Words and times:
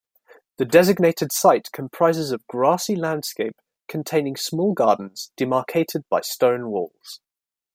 The 0.57 0.65
designated 0.65 1.31
site 1.31 1.71
comprises 1.71 2.31
of 2.31 2.47
grassy 2.47 2.95
landscape 2.95 3.61
containing 3.87 4.35
small 4.35 4.73
gardens 4.73 5.31
demarcated 5.37 6.05
by 6.09 6.21
stone 6.21 6.71
walls. 6.71 7.19